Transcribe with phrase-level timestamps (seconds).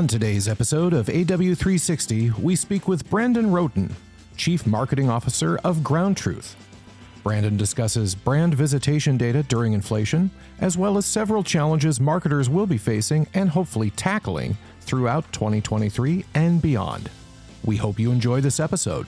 [0.00, 3.92] On today's episode of AW360, we speak with Brandon Rhoten,
[4.34, 6.56] Chief Marketing Officer of Ground Truth.
[7.22, 12.78] Brandon discusses brand visitation data during inflation, as well as several challenges marketers will be
[12.78, 17.10] facing and hopefully tackling throughout 2023 and beyond.
[17.66, 19.06] We hope you enjoy this episode.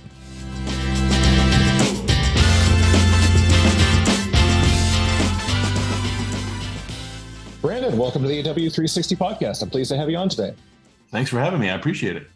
[7.62, 9.62] Brandon, welcome to the AW360 podcast.
[9.62, 10.52] I'm pleased to have you on today.
[11.12, 11.68] Thanks for having me.
[11.68, 12.26] I appreciate it.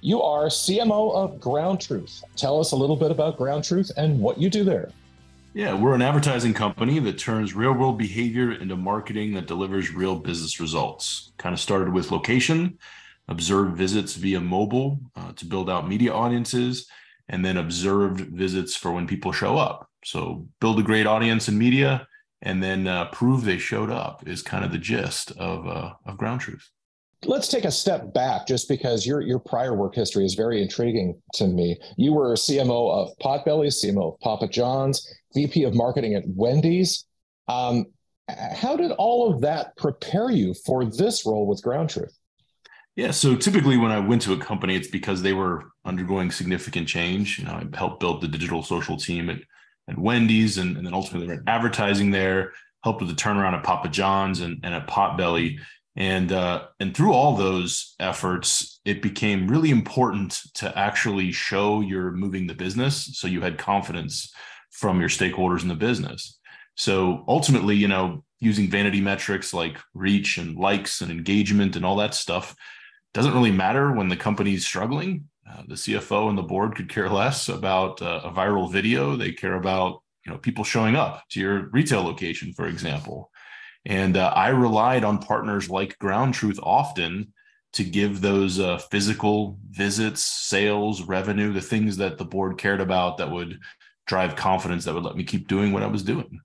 [0.00, 2.24] You are CMO of Ground Truth.
[2.36, 4.90] Tell us a little bit about Ground Truth and what you do there.
[5.52, 10.16] Yeah, we're an advertising company that turns real world behavior into marketing that delivers real
[10.16, 11.32] business results.
[11.36, 12.78] Kind of started with location,
[13.28, 16.88] observed visits via mobile uh, to build out media audiences,
[17.28, 19.90] and then observed visits for when people show up.
[20.02, 22.06] So build a great audience in media
[22.40, 26.16] and then uh, prove they showed up is kind of the gist of, uh, of
[26.16, 26.70] Ground Truth.
[27.24, 31.20] Let's take a step back just because your your prior work history is very intriguing
[31.34, 31.76] to me.
[31.96, 37.04] You were CMO of Potbelly, CMO of Papa John's, VP of marketing at Wendy's.
[37.48, 37.86] Um,
[38.28, 42.16] how did all of that prepare you for this role with Ground Truth?
[42.94, 46.88] Yeah, so typically when I went to a company, it's because they were undergoing significant
[46.88, 47.38] change.
[47.38, 49.38] You know, I helped build the digital social team at,
[49.88, 52.52] at Wendy's and, and then ultimately ran advertising there,
[52.82, 55.58] helped with the turnaround at Papa John's and, and at Potbelly.
[55.98, 62.12] And uh, and through all those efforts, it became really important to actually show you're
[62.12, 64.32] moving the business, so you had confidence
[64.70, 66.38] from your stakeholders in the business.
[66.76, 71.96] So ultimately, you know, using vanity metrics like reach and likes and engagement and all
[71.96, 72.54] that stuff
[73.12, 75.24] doesn't really matter when the company's struggling.
[75.50, 79.16] Uh, the CFO and the board could care less about uh, a viral video.
[79.16, 83.32] They care about you know people showing up to your retail location, for example.
[83.86, 87.32] And uh, I relied on partners like Ground Truth often
[87.72, 93.18] to give those uh, physical visits, sales, revenue, the things that the board cared about
[93.18, 93.58] that would
[94.06, 96.40] drive confidence that would let me keep doing what I was doing.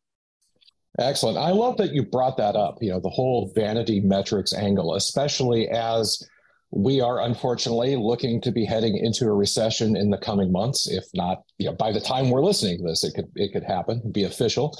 [0.99, 1.37] Excellent.
[1.37, 5.67] I love that you brought that up, you know, the whole vanity metrics angle, especially
[5.69, 6.21] as
[6.69, 10.89] we are unfortunately looking to be heading into a recession in the coming months.
[10.89, 13.63] If not, you know, by the time we're listening to this, it could it could
[13.63, 14.77] happen, be official.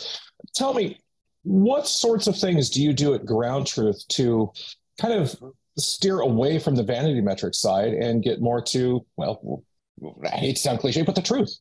[0.56, 1.00] Tell me,
[1.44, 4.52] what sorts of things do you do at Ground Truth to
[5.00, 5.36] kind of
[5.78, 9.64] steer away from the vanity metric side and get more to, well,
[10.26, 11.58] I hate to sound cliche, but the truth?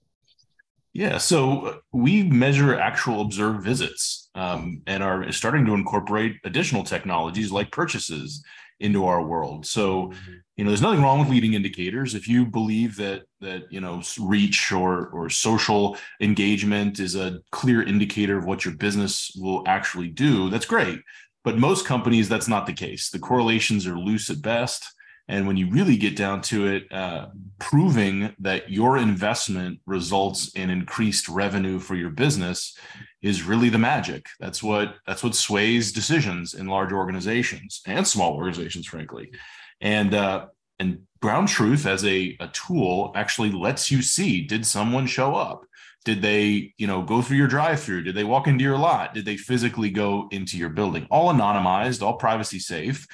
[0.92, 7.50] Yeah, so we measure actual observed visits um, and are starting to incorporate additional technologies
[7.50, 8.44] like purchases
[8.82, 9.64] into our world.
[9.66, 10.32] So, mm-hmm.
[10.56, 12.14] you know, there's nothing wrong with leading indicators.
[12.14, 17.82] If you believe that that you know reach or or social engagement is a clear
[17.82, 21.00] indicator of what your business will actually do, that's great.
[21.44, 23.10] But most companies, that's not the case.
[23.10, 24.84] The correlations are loose at best.
[25.28, 27.28] And when you really get down to it, uh,
[27.58, 32.76] proving that your investment results in increased revenue for your business
[33.22, 34.26] is really the magic.
[34.40, 39.32] That's what that's what sways decisions in large organizations and small organizations, frankly.
[39.80, 40.46] And uh,
[40.80, 45.64] and ground truth as a, a tool actually lets you see did someone show up?
[46.04, 49.14] Did they you know go through your drive through did they walk into your lot?
[49.14, 51.06] Did they physically go into your building?
[51.10, 53.06] All anonymized all privacy safe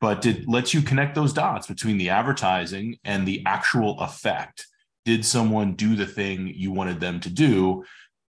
[0.00, 4.66] but it lets you connect those dots between the advertising and the actual effect.
[5.04, 7.84] Did someone do the thing you wanted them to do?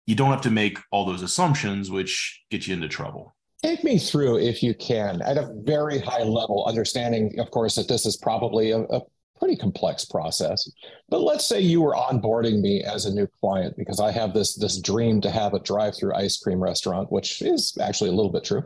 [0.07, 3.35] You don't have to make all those assumptions, which get you into trouble.
[3.63, 7.89] Take me through, if you can, at a very high level, understanding, of course, that
[7.89, 9.01] this is probably a, a
[9.39, 10.71] pretty complex process.
[11.09, 14.55] But let's say you were onboarding me as a new client because I have this
[14.57, 18.45] this dream to have a drive-through ice cream restaurant, which is actually a little bit
[18.45, 18.65] true.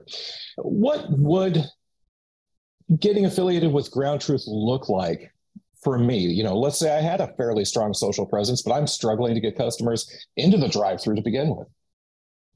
[0.56, 1.64] What would
[2.98, 5.32] getting affiliated with Ground Truth look like
[5.82, 6.18] for me?
[6.18, 9.40] You know, let's say I had a fairly strong social presence, but I'm struggling to
[9.40, 11.68] get customers into the drive through to begin with.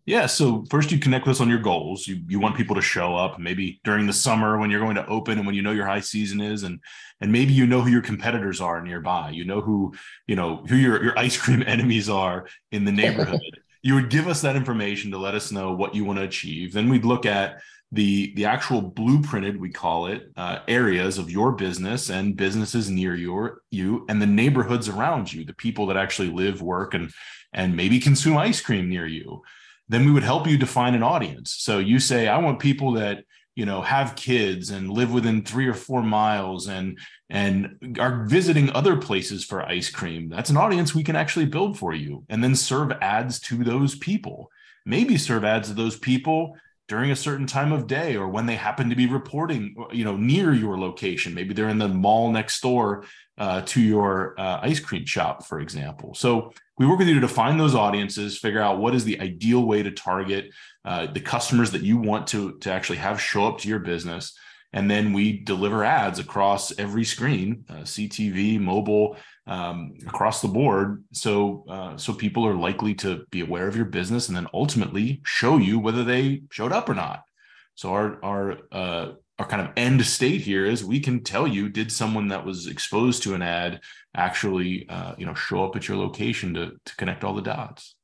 [0.05, 0.27] Yeah.
[0.27, 2.09] So first you connect with us on your goals.
[2.09, 5.07] You you want people to show up maybe during the summer when you're going to
[5.07, 6.81] open and when you know your high season is and
[7.21, 9.31] and maybe you know who your competitors are nearby.
[9.31, 9.95] You know who,
[10.27, 13.41] you know, who your, your ice cream enemies are in the neighborhood.
[13.83, 16.73] you would give us that information to let us know what you want to achieve.
[16.73, 17.61] Then we'd look at
[17.93, 23.15] the the actual blueprinted we call it uh, areas of your business and businesses near
[23.15, 27.13] your you and the neighborhoods around you the people that actually live work and
[27.53, 29.43] and maybe consume ice cream near you
[29.89, 31.55] then we would help you define an audience.
[31.59, 33.25] So you say i want people that
[33.55, 36.99] you know have kids and live within three or four miles and
[37.29, 40.31] and are visiting other places for ice cream.
[40.31, 43.95] That's an audience we can actually build for you and then serve ads to those
[43.95, 44.51] people.
[44.87, 46.57] Maybe serve ads to those people
[46.89, 50.17] during a certain time of day or when they happen to be reporting you know
[50.17, 51.35] near your location.
[51.35, 53.05] Maybe they're in the mall next door
[53.39, 56.15] uh, to your uh, ice cream shop for example.
[56.15, 59.65] So we work with you to define those audiences figure out what is the ideal
[59.65, 60.51] way to target
[60.85, 64.37] uh, the customers that you want to to actually have show up to your business.
[64.75, 71.05] And then we deliver ads across every screen uh, ctv mobile um, across the board.
[71.13, 75.21] So uh, so people are likely to be aware of your business and then ultimately
[75.25, 77.25] show you whether they showed up or not.
[77.75, 81.69] So our our uh, our kind of end state here is we can tell you
[81.69, 83.81] did someone that was exposed to an ad
[84.15, 87.95] actually uh, you know show up at your location to to connect all the dots?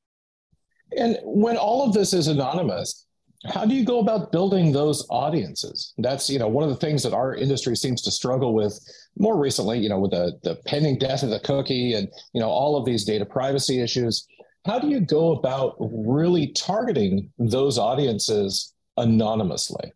[0.96, 3.06] And when all of this is anonymous
[3.46, 5.94] how do you go about building those audiences?
[5.98, 8.78] That's you know one of the things that our industry seems to struggle with
[9.16, 12.48] more recently you know with the, the pending death of the cookie and you know
[12.48, 14.26] all of these data privacy issues.
[14.66, 19.92] How do you go about really targeting those audiences anonymously?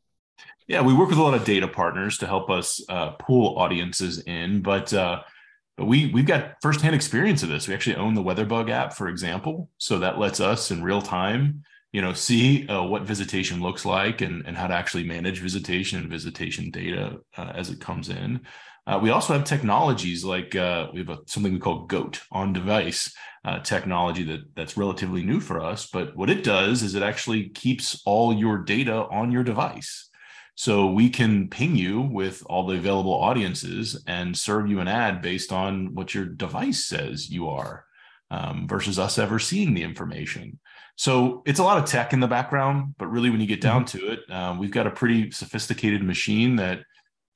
[0.69, 4.21] Yeah we work with a lot of data partners to help us uh, pull audiences
[4.21, 5.21] in but uh,
[5.77, 7.67] but we we've got firsthand experience of this.
[7.67, 11.65] We actually own the weatherbug app for example so that lets us in real time
[11.93, 15.99] you know see uh, what visitation looks like and, and how to actually manage visitation
[15.99, 18.41] and visitation data uh, as it comes in.
[18.85, 22.53] Uh, we also have technologies like uh, we have a, something we call goat on
[22.53, 27.03] device uh, technology that that's relatively new for us but what it does is it
[27.03, 30.09] actually keeps all your data on your device.
[30.55, 35.23] So we can ping you with all the available audiences and serve you an ad
[35.23, 37.87] based on what your device says you are
[38.31, 40.59] um, versus us ever seeing the information
[40.97, 43.85] so it's a lot of tech in the background, but really, when you get down
[43.85, 43.99] mm-hmm.
[43.99, 46.81] to it, um, we've got a pretty sophisticated machine that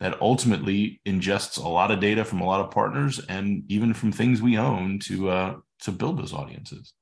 [0.01, 4.13] that ultimately ingests a lot of data from a lot of partners and even from
[4.13, 6.93] things we own to uh, to build those audiences.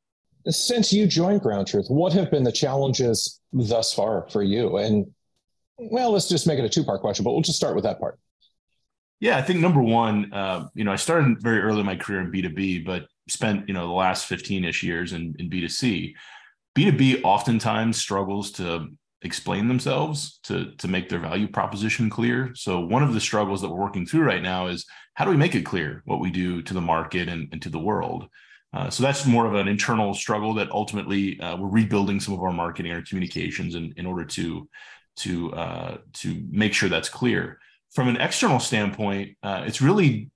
[0.46, 4.76] Since you joined Ground Truth, what have been the challenges thus far for you?
[4.76, 5.06] And
[5.78, 7.98] well, let's just make it a two part question, but we'll just start with that
[7.98, 8.18] part.
[9.20, 12.20] Yeah, I think number one, uh, you know, I started very early in my career
[12.20, 15.48] in B two B, but spent you know the last fifteen ish years in in
[15.48, 16.14] B two C.
[16.74, 18.88] B2B oftentimes struggles to
[19.22, 22.52] explain themselves to, to make their value proposition clear.
[22.54, 24.84] So one of the struggles that we're working through right now is
[25.14, 27.70] how do we make it clear what we do to the market and, and to
[27.70, 28.28] the world?
[28.74, 32.42] Uh, so that's more of an internal struggle that ultimately uh, we're rebuilding some of
[32.42, 34.68] our marketing or communications in, in order to
[35.16, 37.60] to uh, to make sure that's clear.
[37.92, 40.28] From an external standpoint, uh, it's really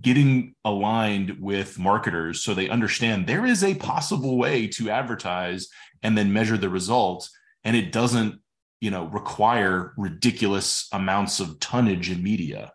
[0.00, 5.68] getting aligned with marketers so they understand there is a possible way to advertise
[6.02, 7.30] and then measure the results.
[7.64, 8.40] And it doesn't
[8.80, 12.72] you know require ridiculous amounts of tonnage in media.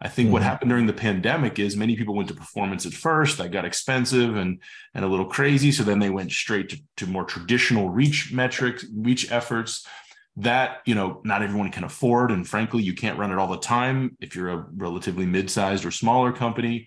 [0.00, 0.32] I think mm-hmm.
[0.32, 3.64] what happened during the pandemic is many people went to performance at first that got
[3.64, 4.60] expensive and
[4.94, 5.70] and a little crazy.
[5.70, 9.86] So then they went straight to, to more traditional reach metrics reach efforts
[10.36, 13.58] that you know not everyone can afford and frankly you can't run it all the
[13.58, 16.86] time if you're a relatively mid-sized or smaller company.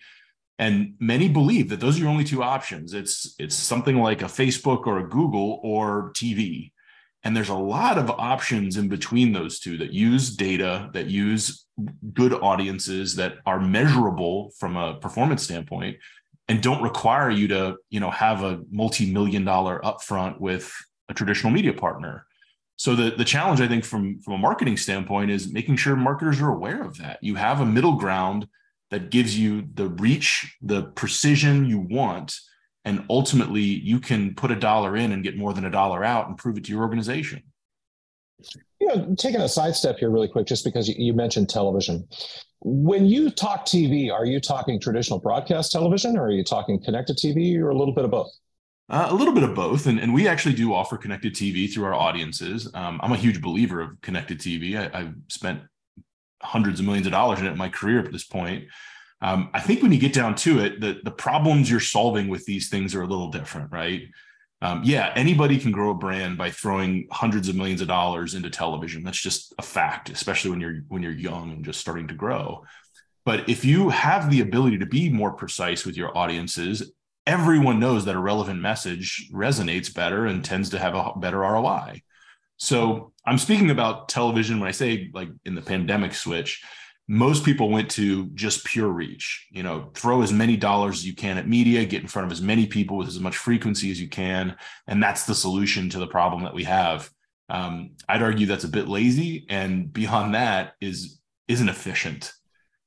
[0.59, 2.94] And many believe that those are your only two options.
[2.94, 6.71] It's it's something like a facebook or a google or tv
[7.23, 11.65] and there's a lot of options in between those two that use data that use
[12.13, 15.97] good audiences that are measurable from a performance standpoint
[16.47, 20.71] and don't require you to you know have a multi-million dollar upfront with
[21.09, 22.27] a traditional media partner
[22.78, 26.40] so the, the challenge, I think, from, from a marketing standpoint is making sure marketers
[26.40, 27.18] are aware of that.
[27.24, 28.48] You have a middle ground
[28.92, 32.40] that gives you the reach, the precision you want,
[32.86, 36.28] and ultimately you can put a dollar in and get more than a dollar out
[36.28, 37.42] and prove it to your organization.
[38.80, 42.07] You know, taking a sidestep here really quick, just because you, you mentioned television.
[42.62, 47.18] When you talk TV, are you talking traditional broadcast television or are you talking connected
[47.18, 48.30] TV or a little bit of both?
[48.89, 51.83] Uh, a little bit of both, and, and we actually do offer connected TV through
[51.83, 52.71] our audiences.
[52.73, 54.77] Um, I'm a huge believer of connected TV.
[54.77, 55.61] I, have spent
[56.41, 58.65] hundreds of millions of dollars in it in my career at this point.
[59.21, 62.45] Um, I think when you get down to it, the the problems you're solving with
[62.45, 64.03] these things are a little different, right?
[64.61, 68.49] Um, yeah, anybody can grow a brand by throwing hundreds of millions of dollars into
[68.49, 69.03] television.
[69.03, 72.63] That's just a fact, especially when you're when you're young and just starting to grow.
[73.25, 76.91] But if you have the ability to be more precise with your audiences
[77.28, 82.02] everyone knows that a relevant message resonates better and tends to have a better ROI.
[82.56, 86.64] So I'm speaking about television when I say like in the pandemic switch,
[87.10, 89.48] most people went to just pure reach.
[89.52, 92.31] You know, throw as many dollars as you can at media, get in front of
[92.31, 94.56] as many people with as much frequency as you can,
[94.88, 97.10] and that's the solution to the problem that we have.
[97.50, 102.34] Um, I'd argue that's a bit lazy, and beyond that is isn't efficient.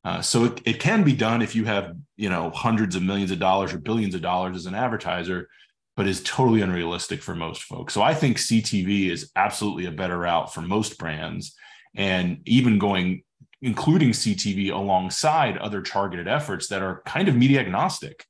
[0.04, 3.30] Uh, so it, it can be done if you have you know hundreds of millions
[3.30, 5.48] of dollars or billions of dollars as an advertiser
[6.00, 7.92] but is totally unrealistic for most folks.
[7.92, 11.54] So I think CTV is absolutely a better route for most brands.
[11.94, 13.22] And even going,
[13.60, 18.24] including CTV alongside other targeted efforts that are kind of media agnostic.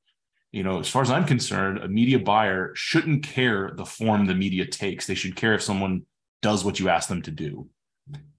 [0.51, 4.35] You know, as far as I'm concerned, a media buyer shouldn't care the form the
[4.35, 5.07] media takes.
[5.07, 6.03] They should care if someone
[6.43, 7.69] does what you ask them to do.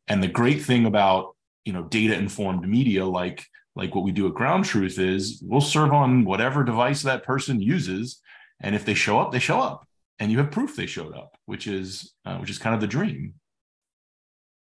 [0.09, 4.27] And the great thing about, you know, data informed media like like what we do
[4.27, 8.21] at Ground Truth is we'll serve on whatever device that person uses
[8.61, 9.87] and if they show up, they show up,
[10.19, 12.87] and you have proof they showed up, which is uh, which is kind of the
[12.87, 13.33] dream.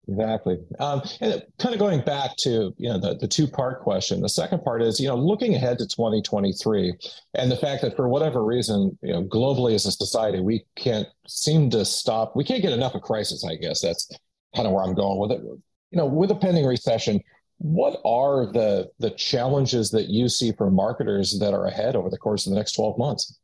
[0.09, 0.59] Exactly.
[0.79, 4.21] Um, and kind of going back to you know the, the two part question.
[4.21, 6.95] The second part is you know looking ahead to 2023
[7.35, 11.09] and the fact that for whatever reason you know globally as a society we can't
[11.26, 12.37] seem to stop.
[12.37, 13.45] We can't get enough of crisis.
[13.45, 14.09] I guess that's
[14.55, 15.41] kind of where I'm going with it.
[15.90, 17.21] You know, with a pending recession,
[17.59, 22.19] what are the the challenges that you see for marketers that are ahead over the
[22.19, 23.38] course of the next 12 months?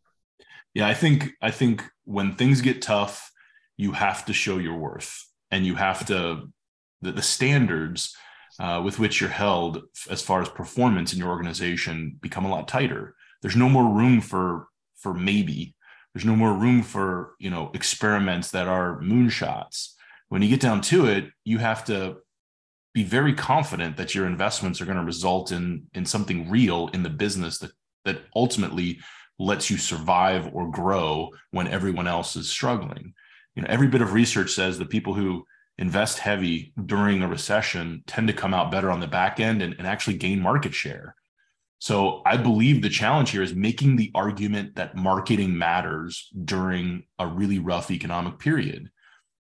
[0.75, 3.31] Yeah, I think I think when things get tough,
[3.77, 6.49] you have to show your worth, and you have to
[7.01, 8.15] the, the standards
[8.59, 12.69] uh, with which you're held as far as performance in your organization become a lot
[12.69, 13.15] tighter.
[13.41, 14.69] There's no more room for
[14.99, 15.75] for maybe.
[16.15, 19.93] There's no more room for you know experiments that are moonshots.
[20.29, 22.19] When you get down to it, you have to
[22.95, 27.03] be very confident that your investments are going to result in in something real in
[27.03, 27.73] the business that
[28.05, 29.01] that ultimately
[29.39, 33.15] lets you survive or grow when everyone else is struggling.
[33.55, 35.45] You know, every bit of research says that people who
[35.79, 39.75] invest heavy during a recession tend to come out better on the back end and,
[39.79, 41.17] and actually gain market share.
[41.79, 47.27] So I believe the challenge here is making the argument that marketing matters during a
[47.27, 48.91] really rough economic period.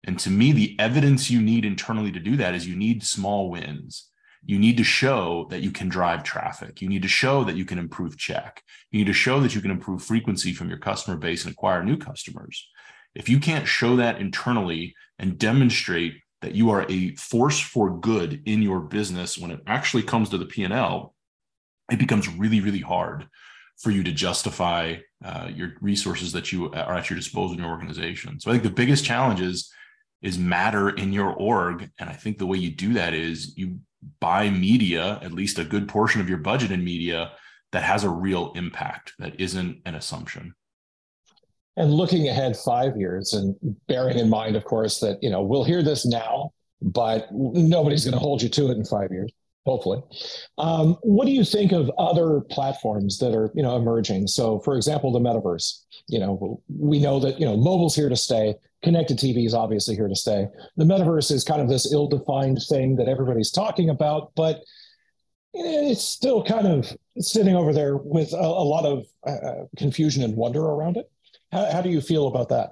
[0.03, 3.49] And to me, the evidence you need internally to do that is you need small
[3.49, 4.11] wins
[4.43, 6.81] you need to show that you can drive traffic.
[6.81, 8.63] You need to show that you can improve check.
[8.89, 11.83] You need to show that you can improve frequency from your customer base and acquire
[11.83, 12.67] new customers.
[13.13, 18.41] If you can't show that internally and demonstrate that you are a force for good
[18.45, 21.13] in your business when it actually comes to the P&L,
[21.91, 23.27] it becomes really, really hard
[23.77, 27.69] for you to justify uh, your resources that you are at your disposal in your
[27.71, 28.39] organization.
[28.39, 29.71] So I think the biggest challenge is
[30.21, 33.79] is matter in your org, and I think the way you do that is you
[34.19, 37.31] buy media, at least a good portion of your budget in media
[37.71, 40.53] that has a real impact, that isn't an assumption.
[41.77, 43.55] And looking ahead five years and
[43.87, 46.51] bearing in mind, of course, that, you know, we'll hear this now,
[46.81, 49.31] but nobody's going to hold you to it in five years
[49.65, 50.01] hopefully.
[50.57, 54.27] Um, what do you think of other platforms that are you know emerging?
[54.27, 55.83] So, for example, the metaverse.
[56.07, 58.55] You know, we know that you know mobile's here to stay.
[58.83, 60.47] Connected TV is obviously here to stay.
[60.77, 64.61] The metaverse is kind of this ill-defined thing that everybody's talking about, but
[65.53, 70.35] it's still kind of sitting over there with a, a lot of uh, confusion and
[70.35, 71.11] wonder around it.
[71.51, 72.71] How, how do you feel about that?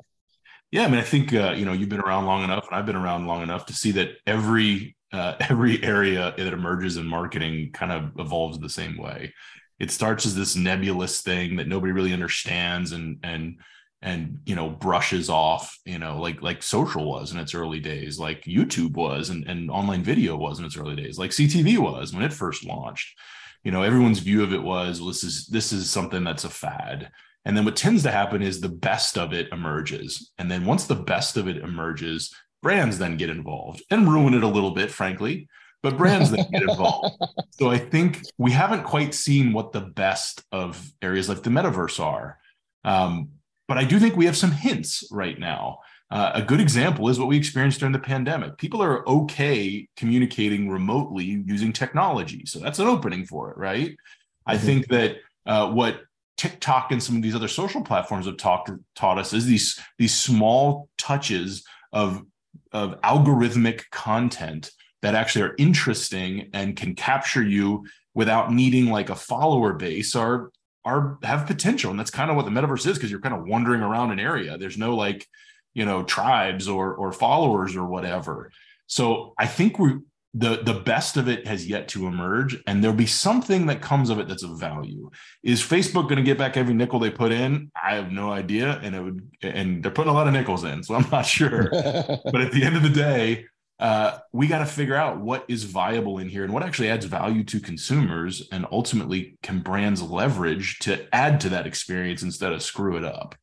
[0.71, 2.85] Yeah, I mean, I think uh, you know you've been around long enough, and I've
[2.85, 7.71] been around long enough to see that every uh, every area that emerges in marketing
[7.73, 9.33] kind of evolves the same way.
[9.79, 13.59] It starts as this nebulous thing that nobody really understands and and
[14.01, 18.18] and you know brushes off you know like like social was in its early days
[18.18, 22.13] like youtube was and, and online video was in its early days like ctv was
[22.13, 23.18] when it first launched
[23.63, 26.50] you know everyone's view of it was well this is this is something that's a
[26.50, 27.12] fad
[27.46, 30.86] and then what tends to happen is the best of it emerges and then once
[30.86, 34.91] the best of it emerges brands then get involved and ruin it a little bit,
[34.91, 35.48] frankly,
[35.82, 37.15] but brands then get involved.
[37.51, 42.00] So I think we haven't quite seen what the best of areas like the metaverse
[42.00, 42.38] are.
[42.86, 43.32] Um,
[43.69, 45.79] but I do think we have some hints right now.
[46.11, 48.57] Uh, a good example is what we experienced during the pandemic.
[48.57, 52.43] People are okay communicating remotely using technology.
[52.47, 53.91] So that's an opening for it, right?
[53.91, 54.51] Mm-hmm.
[54.51, 56.01] I think that uh, what
[56.35, 60.15] TikTok and some of these other social platforms have talked, taught us is these, these
[60.15, 62.23] small touches of
[62.71, 64.71] of algorithmic content
[65.01, 70.51] that actually are interesting and can capture you without needing like a follower base are
[70.86, 71.91] are have potential.
[71.91, 74.19] And that's kind of what the metaverse is because you're kind of wandering around an
[74.19, 74.57] area.
[74.57, 75.27] There's no like
[75.74, 78.51] you know tribes or or followers or whatever.
[78.88, 79.93] So i think we
[80.33, 84.09] the the best of it has yet to emerge and there'll be something that comes
[84.09, 85.09] of it that's of value.
[85.43, 87.71] Is facebook going to get back every nickel they put in?
[87.81, 90.83] I have no idea and it would and they're putting a lot of nickels in
[90.83, 91.69] so i'm not sure.
[91.71, 93.45] But at the end of the day
[93.79, 97.05] uh, we got to figure out what is viable in here and what actually adds
[97.05, 102.62] value to consumers and ultimately can brands leverage to add to that experience instead of
[102.62, 103.36] screw it up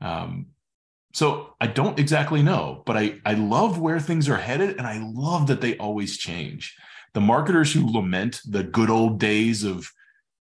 [0.00, 0.46] um,
[1.16, 5.00] so I don't exactly know, but I, I love where things are headed and I
[5.02, 6.76] love that they always change.
[7.14, 9.90] The marketers who lament the good old days of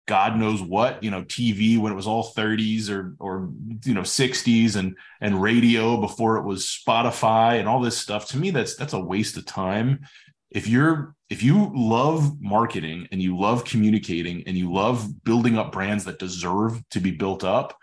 [0.06, 3.50] God knows what, you know, TV when it was all 30s or or
[3.84, 8.28] you know 60s and and radio before it was Spotify and all this stuff.
[8.28, 10.00] To me, that's that's a waste of time.
[10.50, 15.72] If you're if you love marketing and you love communicating and you love building up
[15.72, 17.76] brands that deserve to be built up,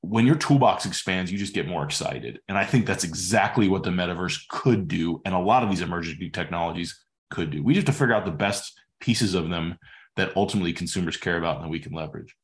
[0.00, 2.40] when your toolbox expands, you just get more excited.
[2.48, 5.22] And I think that's exactly what the metaverse could do.
[5.24, 7.00] And a lot of these emerging technologies
[7.30, 7.62] could do.
[7.62, 9.78] We just have to figure out the best pieces of them
[10.16, 12.34] that ultimately consumers care about and that we can leverage.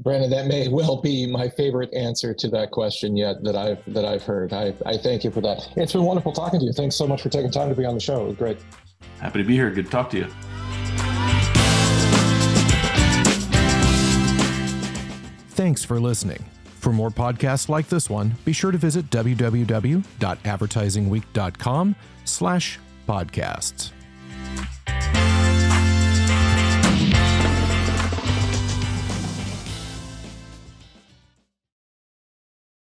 [0.00, 4.04] Brandon, that may well be my favorite answer to that question yet that I've that
[4.04, 4.52] I've heard.
[4.52, 5.68] I, I thank you for that.
[5.76, 6.72] It's been wonderful talking to you.
[6.72, 8.24] Thanks so much for taking time to be on the show.
[8.24, 8.58] It was great.
[9.20, 9.70] Happy to be here.
[9.70, 10.26] Good to talk to you.
[15.50, 16.44] Thanks for listening.
[16.64, 23.92] For more podcasts like this one, be sure to visit www.advertisingweek.com slash podcasts.